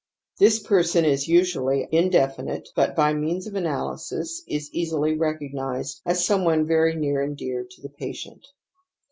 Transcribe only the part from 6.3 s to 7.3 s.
one very near